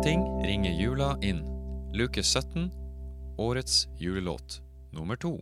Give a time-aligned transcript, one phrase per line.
[0.00, 1.40] Marketing ringer jula inn.
[1.92, 2.70] Luke 17,
[3.38, 4.60] årets julelåt
[4.92, 5.32] nummer to.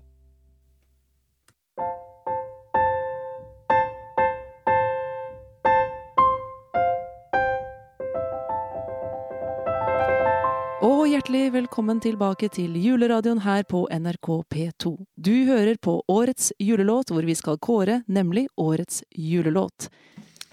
[10.82, 14.96] Og hjertelig velkommen tilbake til juleradioen her på NRK P2.
[15.14, 19.92] Du hører på årets julelåt, hvor vi skal kåre nemlig årets julelåt.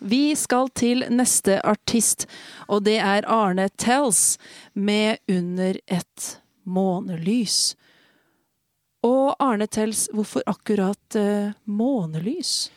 [0.05, 2.27] Vi skal til neste artist,
[2.69, 4.37] og det er Arne Tells
[4.77, 6.27] med Under et
[6.61, 7.73] månelys.
[9.05, 12.69] Og Arne Tells, hvorfor akkurat uh, månelys?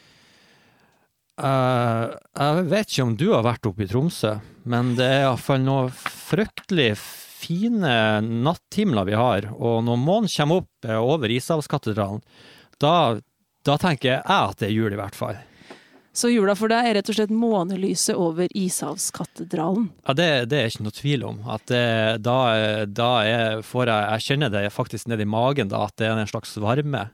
[1.36, 5.60] Uh, jeg vet ikke om du har vært oppe i Tromsø, men det er iallfall
[5.62, 7.92] noe fryktelig fine
[8.24, 9.50] natthimler vi har.
[9.52, 12.24] Og når månen kommer opp eh, over Ishavskatedralen,
[12.80, 13.18] da,
[13.68, 15.38] da tenker jeg at det er jul, i hvert fall.
[16.18, 19.90] Så jula for deg er rett og slett månelyset over Ishavskatedralen.
[20.08, 21.36] Ja, det, det er ikke noe tvil om.
[21.46, 21.84] At det,
[22.26, 22.38] da,
[22.90, 26.18] da jeg, får jeg Jeg kjenner det faktisk nedi i magen, da, at det er
[26.18, 27.04] en slags varme.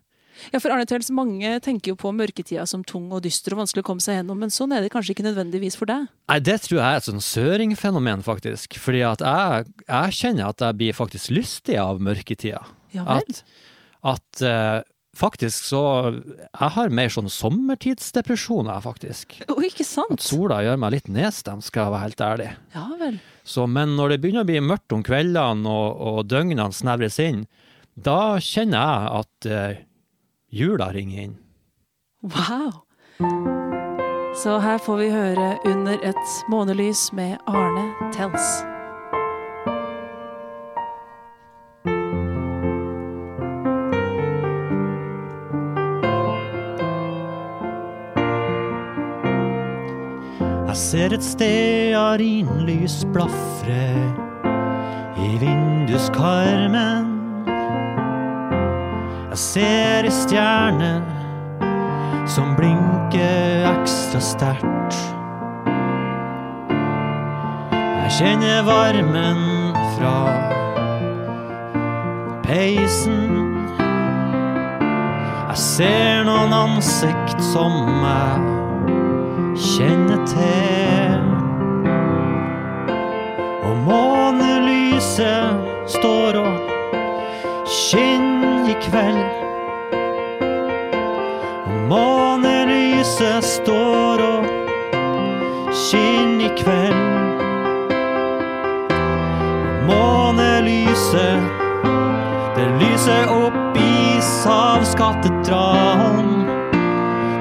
[0.52, 3.84] Ja, for Arne Tels, mange tenker jo på mørketida som tung og dyster og vanskelig
[3.84, 6.08] å komme seg gjennom, men sånn er det kanskje ikke nødvendigvis for deg?
[6.30, 8.78] Nei, det tror jeg er et sånn søringfenomen, faktisk.
[8.82, 12.64] Fordi at jeg, jeg kjenner at jeg blir faktisk lystig av mørketida.
[12.96, 13.22] Ja vel?
[13.22, 13.44] At,
[14.14, 14.80] at eh,
[15.18, 15.80] faktisk så
[16.12, 19.36] Jeg har mer sånn sommertidsdepresjoner, faktisk.
[19.48, 20.24] Oh, ikke At sant?
[20.24, 22.50] sola gjør meg litt nedstemt, skal jeg være helt ærlig.
[22.74, 23.20] Ja vel.
[23.44, 27.44] Så, men når det begynner å bli mørkt om kveldene og, og døgnene snevres inn,
[27.94, 29.82] da kjenner jeg at eh,
[30.50, 31.36] jula ringer inn.
[32.24, 32.82] Wow.
[34.34, 38.73] Så her får vi høre Under et månelys med Arne Tels.
[50.74, 53.84] Jeg ser et sted arinlys blafre
[55.22, 57.12] i vinduskarmen.
[59.30, 60.88] Jeg ser ei stjerne
[62.26, 64.98] som blinker ekstra sterkt.
[68.00, 69.46] Jeg kjenner varmen
[69.94, 70.18] fra
[72.50, 73.54] peisen.
[75.52, 78.63] Jeg ser noen ansikt som jeg
[79.56, 81.20] kjenner til.
[83.64, 85.56] Og månelyset
[85.86, 86.58] står og
[87.66, 89.24] skinner i kveld.
[91.66, 94.44] Og månelyset står og
[95.72, 96.94] skinner i kveld.
[99.68, 101.40] Og månelyset,
[102.56, 103.78] det lyser opp i
[104.18, 106.30] Ishavskatedralen.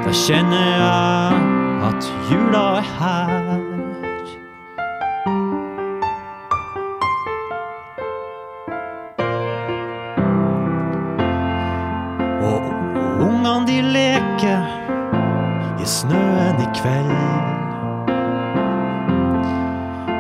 [0.04, 1.53] Da kjenner jeg
[1.94, 3.60] at jula er her.
[12.42, 12.62] Og
[13.28, 14.64] ungene de leker
[15.80, 17.14] i snøen i kveld.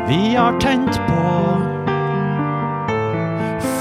[0.07, 1.23] Vi har tent på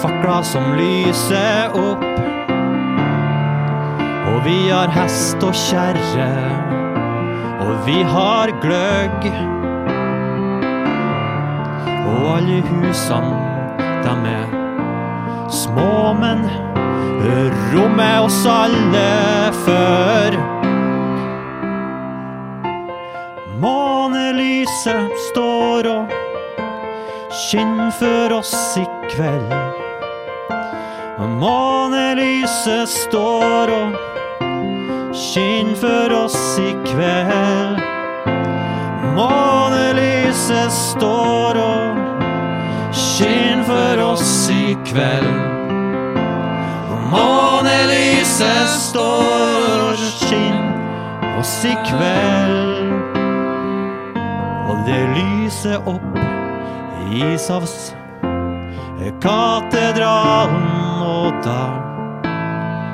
[0.01, 2.09] fakler som lyser opp.
[4.33, 6.31] Og vi har hest og kjerre,
[7.63, 9.27] og vi har gløgg.
[12.13, 13.39] Og alle husene,
[14.03, 14.49] dem er
[15.51, 16.43] små, men
[17.73, 20.39] rommet oss alle før.
[23.63, 26.17] Månelyset står og
[27.45, 29.53] skinner for oss i kveld.
[31.43, 34.12] Månelyset står og
[35.13, 37.81] skinner for oss i kveld.
[39.17, 41.99] Månelyset står og
[42.97, 45.29] skinn for oss i kveld.
[47.13, 50.63] Månelyset står og skinn
[51.39, 52.93] oss i kveld.
[54.73, 56.21] Og det lyser opp
[57.13, 57.93] Ishavs
[59.21, 60.63] katedralen,
[61.05, 61.63] og da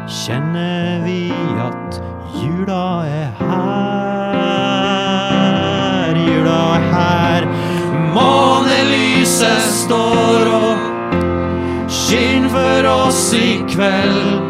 [0.09, 1.29] kjenner vi
[1.63, 2.01] at
[2.35, 4.29] jula er her.
[6.17, 7.43] Jula er her.
[8.15, 10.77] Månelyset står og
[11.89, 14.43] skinner for oss i kveld.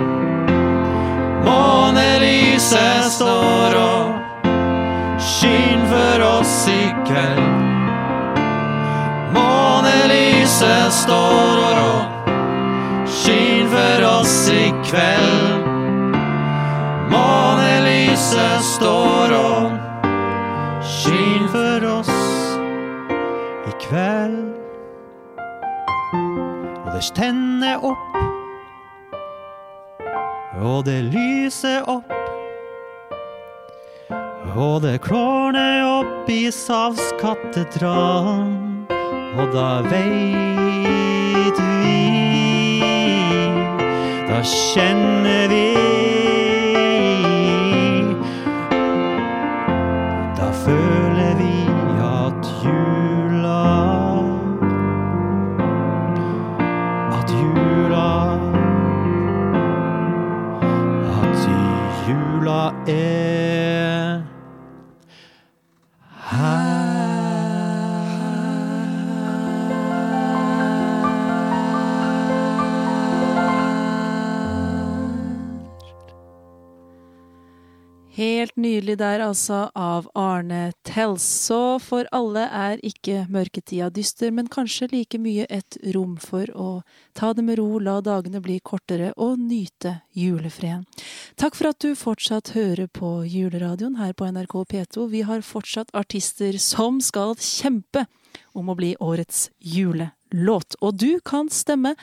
[1.46, 4.14] Månelyset står og
[5.19, 7.42] skinner for oss i kveld.
[9.36, 12.02] Månelyset står og
[13.06, 15.57] skinner for oss i kveld.
[18.28, 19.72] Månelyset står og
[20.84, 22.12] skinner for oss
[23.64, 24.52] i kveld.
[26.84, 28.12] Og det tenner opp,
[30.60, 32.12] og det lyser opp.
[34.58, 38.84] Og det klårner opp i Savskatedralen,
[39.38, 41.96] og da veit vi
[44.28, 45.77] Da kjenner vi
[78.18, 81.22] Helt nydelig der, altså, av Arne Tells.
[81.22, 86.66] Så for alle er ikke mørketida dyster, men kanskje like mye et rom for å
[87.14, 90.82] ta det med ro, la dagene bli kortere og nyte julefreden.
[91.38, 95.06] Takk for at du fortsatt hører på juleradioen her på NRK P2.
[95.14, 98.08] Vi har fortsatt artister som skal kjempe
[98.50, 100.74] om å bli årets julelåt.
[100.82, 101.94] Og du kan stemme.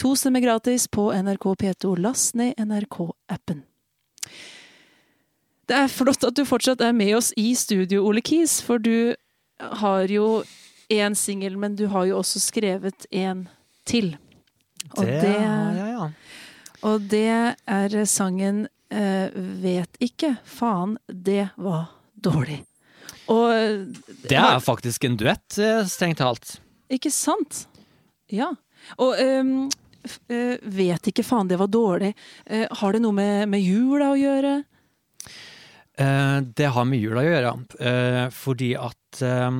[0.00, 1.98] To stemmer gratis på NRK P2.
[2.00, 3.67] Last ned NRK-appen.
[5.68, 9.14] Det er flott at du fortsatt er med oss i studio, Ole Kis, for du
[9.82, 10.42] har jo
[10.88, 13.46] én singel, men du har jo også skrevet en
[13.88, 14.14] til.
[14.96, 16.06] Og det, ja, ja.
[16.88, 17.28] og det
[17.68, 19.28] er sangen eh,
[19.60, 22.62] Vet ikke, faen, det var dårlig.
[23.28, 23.52] Og
[24.24, 26.54] Det er faktisk en duett, eh, strengt talt.
[26.88, 27.66] Ikke sant?
[28.32, 28.54] Ja.
[28.96, 29.68] Og ehm,
[30.32, 32.14] eh, vet ikke, faen, det var dårlig.
[32.46, 34.54] Eh, har det noe med, med jula å gjøre?
[35.98, 37.52] Eh, det har med jula å gjøre,
[37.82, 39.56] eh, fordi at eh,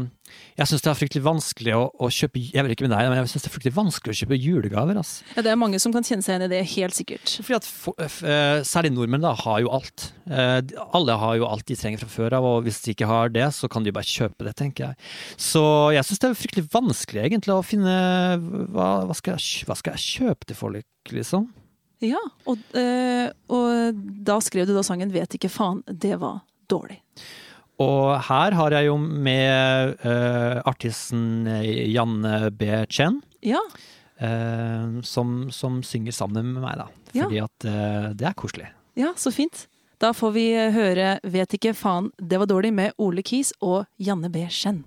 [0.61, 3.19] jeg syns det er fryktelig vanskelig å, å kjøpe Jeg vet ikke med deg, men
[3.19, 5.01] jeg synes det er fryktelig vanskelig å kjøpe julegaver.
[5.01, 5.27] Altså.
[5.35, 7.35] Ja, det er mange som kan kjenne seg igjen i det, helt sikkert.
[7.43, 8.07] Fordi at for,
[8.69, 10.09] Særlig nordmenn da, har jo alt.
[10.29, 13.49] Alle har jo alt de trenger fra før av, og hvis de ikke har det,
[13.57, 15.09] så kan de bare kjøpe det, tenker jeg.
[15.41, 15.65] Så
[15.97, 17.97] jeg syns det er fryktelig vanskelig egentlig å finne
[18.71, 21.49] hva, hva, skal, jeg, hva skal jeg kjøpe til folk, liksom?
[22.05, 23.95] Ja, og, øh, og
[24.27, 25.83] da skrev du da sangen 'Vet ikke faen'.
[25.87, 27.01] Det var dårlig.
[27.79, 31.47] Og her har jeg jo med eh, artisten
[31.93, 32.63] Janne B.
[32.91, 33.21] Chen.
[33.43, 33.61] Ja,
[34.21, 36.87] eh, som, som synger sammen med meg, da.
[37.15, 37.25] Ja.
[37.25, 38.69] Fordi at eh, det er koselig.
[38.97, 39.67] ja, så fint.
[40.01, 43.87] Da får vi eh, høre 'Vet ikke faen', det var dårlig med Ole Kis og
[43.99, 44.47] Janne B.
[44.51, 44.85] Skjenn.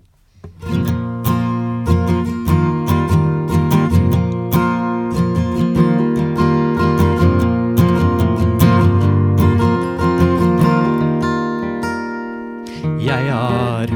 [13.02, 13.90] Jeg har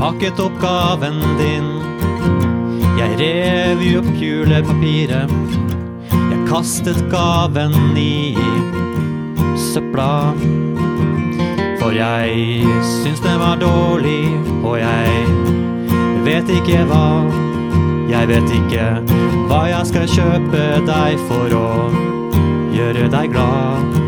[0.00, 1.68] pakket opp gaven din.
[2.98, 5.30] Jeg rev jo opp julepapiret.
[6.10, 8.34] Jeg kastet gaven i
[9.70, 10.34] søpla.
[11.78, 14.26] For jeg syns den var dårlig,
[14.64, 15.26] og jeg
[16.26, 17.06] vet ikke hva.
[18.10, 18.88] Jeg vet ikke
[19.46, 21.68] hva jeg skal kjøpe deg for å
[22.74, 24.03] gjøre deg glad.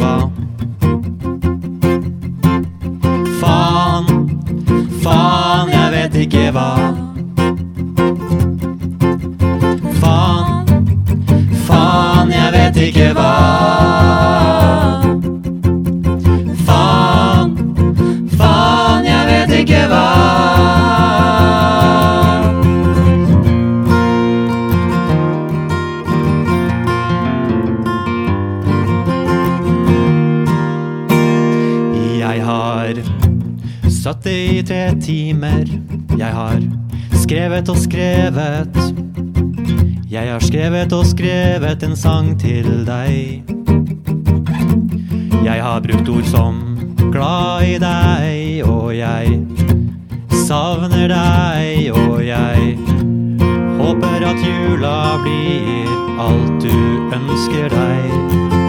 [0.00, 0.14] Hva.
[3.40, 4.06] Faen,
[5.04, 6.70] faen, jeg vet ikke hva.
[10.00, 10.74] Faen,
[11.68, 13.73] faen, jeg vet ikke hva.
[32.84, 35.64] Har det i tre timer.
[36.18, 36.60] Jeg har
[37.16, 38.76] skrevet og skrevet.
[40.10, 43.42] Jeg har skrevet og skrevet en sang til deg.
[45.44, 46.60] Jeg har brukt ord som
[47.12, 49.40] glad i deg, og jeg
[50.44, 52.76] savner deg, og jeg
[53.80, 55.88] håper at jula blir
[56.20, 56.76] alt du
[57.16, 58.63] ønsker deg.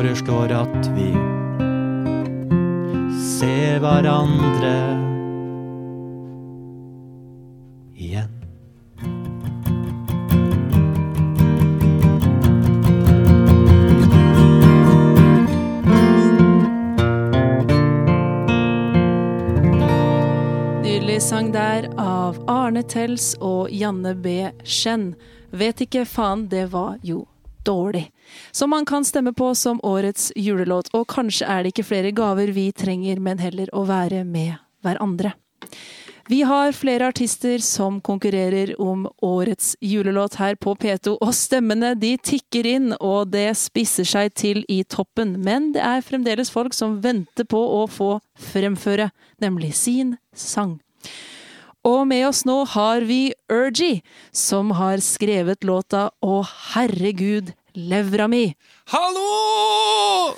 [0.00, 1.10] Foreslår at vi
[3.20, 4.76] ser hverandre
[8.00, 8.30] igjen.
[20.80, 24.48] Nydelig sang der av Arne Tels og Janne B.
[24.64, 25.12] Skjenn.
[25.52, 27.26] Vet ikke faen, det var jo
[27.66, 28.10] dårlig.
[28.52, 32.52] Som man kan stemme på som årets julelåt, og kanskje er det ikke flere gaver
[32.56, 35.34] vi trenger, men heller å være med hverandre.
[36.30, 42.12] Vi har flere artister som konkurrerer om årets julelåt her på P2, og stemmene de
[42.22, 45.34] tikker inn, og det spisser seg til i toppen.
[45.42, 48.12] Men det er fremdeles folk som venter på å få
[48.52, 49.08] fremføre,
[49.42, 50.78] nemlig sin sang.
[51.86, 54.02] Og med oss nå har vi Urgy,
[54.36, 56.42] som har skrevet låta Å
[56.74, 58.50] herregud, levra mi.
[58.92, 60.34] Hallo!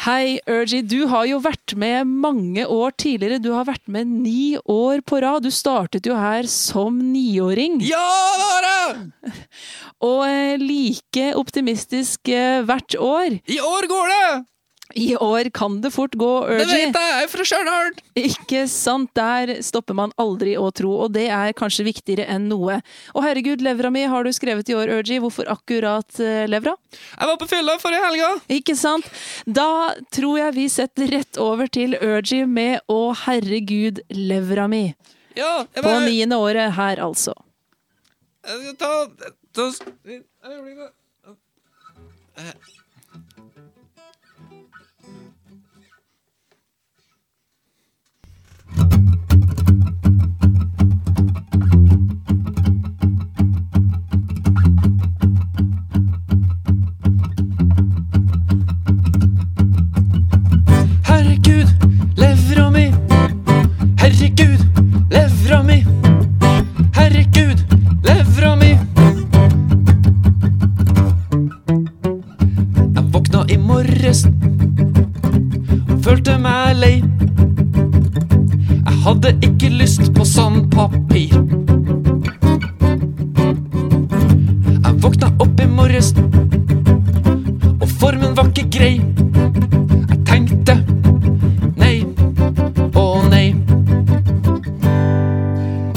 [0.00, 0.80] Hei, Urgy.
[0.88, 3.42] Du har jo vært med mange år tidligere.
[3.44, 5.44] Du har vært med ni år på rad.
[5.44, 7.82] Du startet jo her som niåring.
[7.84, 8.06] Ja,
[8.40, 9.34] det har jeg!
[10.08, 13.36] Og eh, like optimistisk eh, hvert år.
[13.44, 14.30] I år går det!
[14.94, 17.90] I år kan det fort gå, Det vet jeg, jeg er fra Stjørdal!
[18.18, 19.10] Ikke sant?
[19.14, 22.80] Der stopper man aldri å tro, og det er kanskje viktigere enn noe.
[23.14, 25.20] Og herregud, levra mi har du skrevet i år, Urgy.
[25.22, 26.74] Hvorfor akkurat eh, levra?
[26.94, 28.30] Jeg var på fylla forrige helga.
[28.60, 29.06] Ikke sant?
[29.46, 34.90] Da tror jeg vi setter rett over til Urgy med Å herregud, levra mi.
[35.38, 37.34] Ja, jeg På bare niende året her, altså.
[38.46, 38.92] Jeg skal ta,
[39.54, 39.70] ta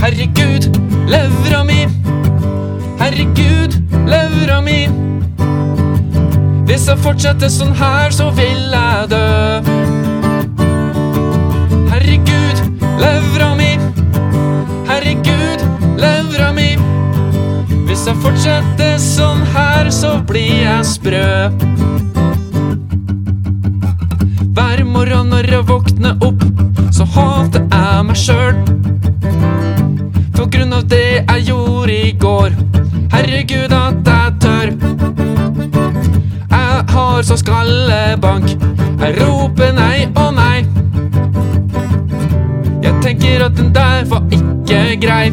[0.03, 0.65] Herregud,
[1.07, 1.87] levra mi.
[2.99, 4.81] Herregud, levra mi.
[6.67, 9.21] Hvis jeg fortsetter sånn her, så vil jeg dø.
[11.93, 12.59] Herregud,
[12.99, 13.71] levra mi.
[14.91, 15.63] Herregud,
[16.03, 16.69] levra mi.
[17.87, 21.33] Hvis jeg fortsetter sånn her, så blir jeg sprø.
[24.51, 26.49] Hver morgen når jeg våkner opp,
[26.91, 28.82] så hater jeg meg sjøl.
[30.53, 32.51] Grunn av det jeg gjorde i går.
[33.09, 34.73] Herregud, at jeg tør.
[36.51, 38.51] Jeg har så skallebank.
[39.01, 40.59] Jeg roper nei og nei.
[42.83, 45.31] Jeg tenker at den der var ikke grei.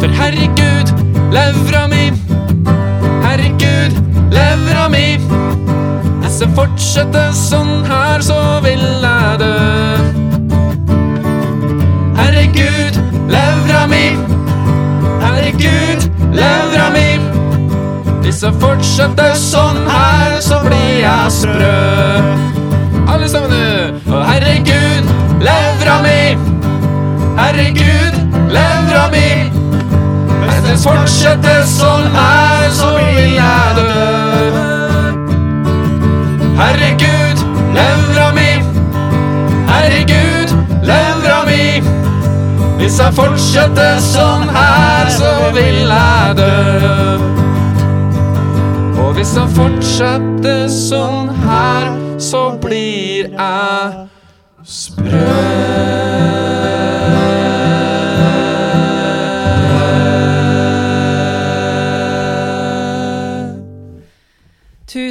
[0.00, 0.94] For herregud,
[1.36, 2.06] levra mi.
[3.26, 4.00] Herregud,
[4.32, 5.04] levra mi.
[6.22, 10.27] Hvis jeg fortsetter sånn her, så vil jeg dø.
[12.48, 12.94] Herregud,
[13.28, 14.16] levra mi.
[15.20, 17.18] Herregud, levra mi.
[18.22, 21.72] Hvis jeg fortsetter sånn her, så blir jeg sprø.
[23.08, 24.14] Alle sammen nå.
[24.14, 25.10] Og herregud,
[25.44, 26.20] levra mi.
[27.38, 28.16] Herregud,
[28.54, 29.28] levra mi.
[30.46, 34.17] Hvis jeg fortsetter sånn her, så vil jeg dø.
[42.88, 46.46] Hvis jeg fortsetter sånn her, så vil jeg dø.
[49.02, 54.08] Og hvis jeg fortsetter sånn her, så blir jeg
[54.64, 55.47] sprø.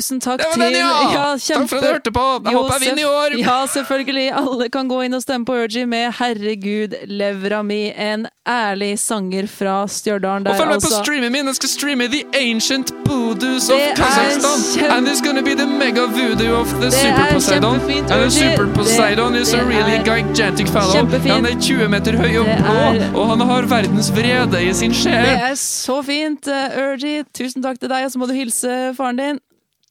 [0.07, 1.35] Tusen takk til den, ja!
[1.35, 1.67] kjempe...
[1.67, 2.25] Takk for at du hørte på!
[2.45, 3.35] Jeg Josef, håper jeg vinner i år!
[3.41, 4.27] Ja, selvfølgelig.
[4.39, 9.47] Alle kan gå inn og stemme på Urgy med 'Herregud, levra mi', en ærlig sanger
[9.47, 10.47] fra Stjørdal.
[10.47, 11.03] Og følg med på altså.
[11.03, 11.47] streamen min!
[11.51, 14.59] Jeg skal streame The Ancient Boodoos of Kazakhstan!
[14.75, 17.75] kjempe- And it's gonna be the mega voodoo of the Det Super er Poseidon.
[18.11, 20.93] And the Super Poseidon is a really gigantic fellow.
[21.35, 24.73] Han er 20 meter høy og Det blå, er- og han har verdens vrede i
[24.73, 26.47] sin Det er så fint,
[26.77, 27.23] Urgy.
[27.33, 29.39] Tusen takk til deg, og så må du hilse faren din.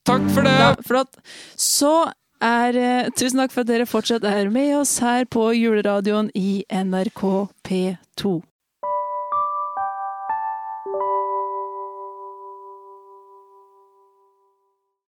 [0.06, 0.54] Takk for det!
[0.54, 1.16] Ja, flott.
[1.58, 1.92] Så
[2.38, 6.62] er eh, Tusen takk for at dere fortsatt er med oss her på juleradioen i
[6.70, 7.22] NRK
[7.66, 8.36] P2.